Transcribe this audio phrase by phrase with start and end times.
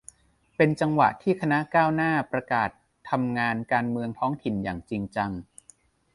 [0.55, 2.69] เป็นจังหวะที่คณะก้าวหน้าประกาศ
[3.09, 5.31] ทำงานการเมืองท้องถิ่นอย่างจริงจัง